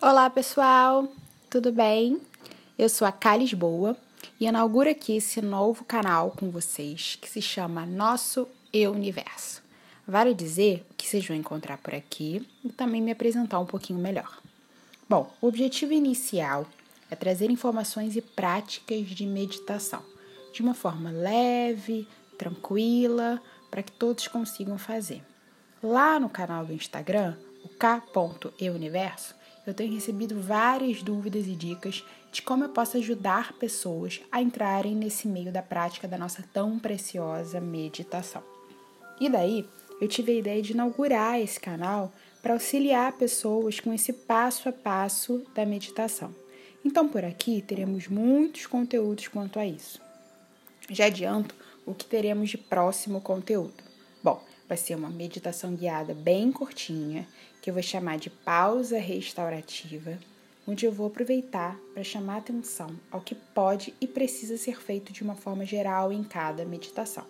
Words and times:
Olá, 0.00 0.30
pessoal! 0.30 1.08
Tudo 1.50 1.72
bem? 1.72 2.20
Eu 2.78 2.88
sou 2.88 3.04
a 3.04 3.10
Cá 3.10 3.36
Lisboa 3.36 3.96
e 4.38 4.46
inauguro 4.46 4.88
aqui 4.88 5.16
esse 5.16 5.42
novo 5.42 5.84
canal 5.84 6.30
com 6.30 6.52
vocês 6.52 7.18
que 7.20 7.28
se 7.28 7.42
chama 7.42 7.84
Nosso 7.84 8.46
Eu 8.72 8.92
Universo. 8.92 9.60
Vale 10.06 10.34
dizer 10.34 10.86
que 10.96 11.04
vocês 11.04 11.26
vão 11.26 11.36
encontrar 11.36 11.78
por 11.78 11.96
aqui 11.96 12.48
e 12.64 12.68
também 12.68 13.02
me 13.02 13.10
apresentar 13.10 13.58
um 13.58 13.66
pouquinho 13.66 13.98
melhor. 13.98 14.40
Bom, 15.08 15.34
o 15.40 15.48
objetivo 15.48 15.92
inicial 15.92 16.64
é 17.10 17.16
trazer 17.16 17.50
informações 17.50 18.14
e 18.14 18.22
práticas 18.22 19.04
de 19.08 19.26
meditação 19.26 20.04
de 20.52 20.62
uma 20.62 20.74
forma 20.74 21.10
leve, 21.10 22.06
tranquila, 22.38 23.42
para 23.68 23.82
que 23.82 23.90
todos 23.90 24.28
consigam 24.28 24.78
fazer. 24.78 25.24
Lá 25.82 26.20
no 26.20 26.28
canal 26.28 26.64
do 26.64 26.72
Instagram, 26.72 27.36
o 27.64 27.68
k.euniverso, 27.68 29.34
eu 29.70 29.74
tenho 29.74 29.94
recebido 29.94 30.40
várias 30.40 31.02
dúvidas 31.02 31.46
e 31.46 31.54
dicas 31.54 32.04
de 32.30 32.42
como 32.42 32.64
eu 32.64 32.68
posso 32.68 32.96
ajudar 32.96 33.52
pessoas 33.54 34.20
a 34.30 34.42
entrarem 34.42 34.94
nesse 34.94 35.26
meio 35.26 35.52
da 35.52 35.62
prática 35.62 36.06
da 36.06 36.18
nossa 36.18 36.44
tão 36.52 36.78
preciosa 36.78 37.60
meditação. 37.60 38.42
E 39.20 39.28
daí, 39.28 39.66
eu 40.00 40.06
tive 40.06 40.32
a 40.32 40.36
ideia 40.36 40.62
de 40.62 40.72
inaugurar 40.72 41.40
esse 41.40 41.58
canal 41.58 42.12
para 42.40 42.52
auxiliar 42.52 43.12
pessoas 43.12 43.80
com 43.80 43.92
esse 43.92 44.12
passo 44.12 44.68
a 44.68 44.72
passo 44.72 45.44
da 45.54 45.66
meditação. 45.66 46.34
Então, 46.84 47.08
por 47.08 47.24
aqui 47.24 47.60
teremos 47.60 48.06
muitos 48.06 48.66
conteúdos 48.66 49.26
quanto 49.28 49.58
a 49.58 49.66
isso. 49.66 50.00
Já 50.88 51.06
adianto 51.06 51.54
o 51.84 51.94
que 51.94 52.06
teremos 52.06 52.50
de 52.50 52.58
próximo 52.58 53.20
conteúdo. 53.20 53.87
Vai 54.68 54.76
ser 54.76 54.94
uma 54.94 55.08
meditação 55.08 55.74
guiada 55.74 56.12
bem 56.12 56.52
curtinha, 56.52 57.26
que 57.62 57.70
eu 57.70 57.74
vou 57.74 57.82
chamar 57.82 58.18
de 58.18 58.28
pausa 58.28 58.98
restaurativa, 58.98 60.18
onde 60.66 60.84
eu 60.84 60.92
vou 60.92 61.06
aproveitar 61.06 61.80
para 61.94 62.04
chamar 62.04 62.36
atenção 62.36 62.90
ao 63.10 63.22
que 63.22 63.34
pode 63.34 63.94
e 63.98 64.06
precisa 64.06 64.58
ser 64.58 64.78
feito 64.78 65.10
de 65.10 65.22
uma 65.22 65.34
forma 65.34 65.64
geral 65.64 66.12
em 66.12 66.22
cada 66.22 66.66
meditação, 66.66 67.24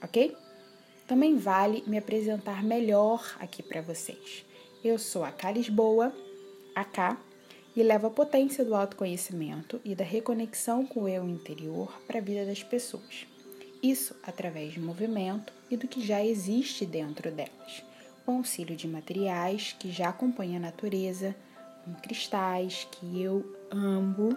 ok? 0.00 0.36
Também 1.08 1.36
vale 1.36 1.82
me 1.86 1.98
apresentar 1.98 2.62
melhor 2.62 3.36
aqui 3.40 3.62
para 3.62 3.82
vocês. 3.82 4.44
Eu 4.84 4.98
sou 4.98 5.24
a 5.24 5.32
Cá 5.32 5.50
Lisboa, 5.50 6.14
a 6.74 6.84
K, 6.84 7.18
e 7.74 7.82
levo 7.82 8.06
a 8.06 8.10
potência 8.10 8.64
do 8.64 8.74
autoconhecimento 8.74 9.80
e 9.84 9.94
da 9.94 10.04
reconexão 10.04 10.86
com 10.86 11.02
o 11.02 11.08
eu 11.08 11.28
interior 11.28 11.92
para 12.06 12.18
a 12.18 12.22
vida 12.22 12.46
das 12.46 12.62
pessoas. 12.62 13.26
Isso 13.82 14.16
através 14.22 14.72
de 14.72 14.80
movimento 14.80 15.52
e 15.70 15.76
do 15.76 15.86
que 15.86 16.04
já 16.04 16.24
existe 16.24 16.86
dentro 16.86 17.30
delas, 17.30 17.82
com 18.24 18.38
auxílio 18.38 18.76
de 18.76 18.88
materiais 18.88 19.74
que 19.78 19.90
já 19.90 20.08
acompanham 20.08 20.56
a 20.56 20.60
natureza, 20.60 21.36
como 21.84 21.96
cristais 22.00 22.86
que 22.90 23.22
eu 23.22 23.44
amo, 23.70 24.36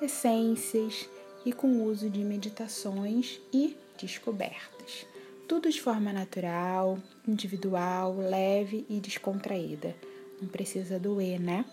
essências 0.00 1.08
e 1.44 1.52
com 1.52 1.68
o 1.68 1.84
uso 1.84 2.10
de 2.10 2.20
meditações 2.20 3.40
e 3.52 3.76
descobertas. 3.98 5.06
Tudo 5.48 5.70
de 5.70 5.80
forma 5.80 6.12
natural, 6.12 6.98
individual, 7.26 8.16
leve 8.16 8.84
e 8.90 8.98
descontraída. 8.98 9.94
Não 10.42 10.48
precisa 10.48 10.98
doer, 10.98 11.40
né? 11.40 11.64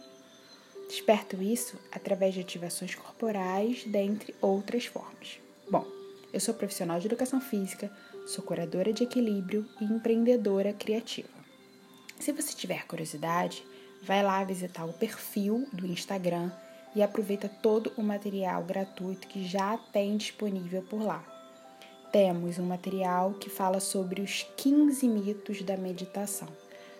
Desperto 0.88 1.42
isso 1.42 1.78
através 1.92 2.36
de 2.36 2.42
ativações 2.42 2.94
corporais, 2.94 3.84
dentre 3.86 4.36
outras 4.40 4.86
formas. 4.86 5.40
Bom, 5.70 5.86
eu 6.34 6.40
sou 6.40 6.56
profissional 6.56 7.00
de 7.00 7.06
educação 7.06 7.40
física, 7.40 7.92
sou 8.26 8.44
curadora 8.44 8.92
de 8.92 9.04
equilíbrio 9.04 9.66
e 9.80 9.86
empreendedora 9.86 10.74
criativa. 10.74 11.30
Se 12.20 12.32
você 12.32 12.54
tiver 12.56 12.88
curiosidade, 12.88 13.64
vai 14.02 14.24
lá 14.24 14.44
visitar 14.44 14.84
o 14.84 14.94
perfil 14.94 15.68
do 15.72 15.86
Instagram 15.86 16.52
e 16.96 17.04
aproveita 17.04 17.48
todo 17.48 17.94
o 17.96 18.02
material 18.02 18.64
gratuito 18.64 19.28
que 19.28 19.46
já 19.46 19.78
tem 19.78 20.18
disponível 20.18 20.82
por 20.82 21.04
lá. 21.04 21.24
Temos 22.12 22.58
um 22.58 22.66
material 22.66 23.34
que 23.34 23.50
fala 23.50 23.80
sobre 23.80 24.22
os 24.22 24.44
15 24.58 25.08
mitos 25.08 25.62
da 25.62 25.78
meditação, 25.78 26.48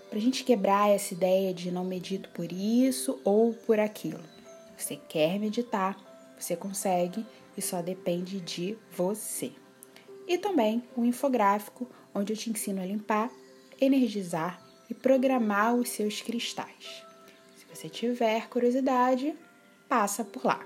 para 0.10 0.20
a 0.20 0.22
gente 0.22 0.44
quebrar 0.44 0.90
essa 0.90 1.14
ideia 1.14 1.52
de 1.54 1.72
não 1.72 1.84
medito 1.84 2.30
por 2.30 2.52
isso 2.52 3.20
ou 3.24 3.54
por 3.54 3.80
aquilo. 3.80 4.24
Você 4.78 4.96
quer 4.96 5.40
meditar, 5.40 5.98
você 6.38 6.56
consegue 6.56 7.26
e 7.58 7.62
só 7.62 7.82
depende 7.82 8.40
de 8.40 8.78
você. 8.96 9.52
E 10.28 10.38
também 10.38 10.84
um 10.96 11.04
infográfico 11.06 11.90
onde 12.14 12.34
eu 12.34 12.38
te 12.38 12.50
ensino 12.50 12.82
a 12.82 12.86
limpar, 12.86 13.32
energizar 13.80 14.62
e 14.90 14.94
programar 14.94 15.74
os 15.76 15.90
seus 15.90 16.22
cristais. 16.22 17.04
Se 17.56 17.66
você 17.74 17.90
tiver 17.90 18.48
curiosidade, 18.50 19.34
passa 19.90 20.24
por 20.24 20.46
lá. 20.46 20.64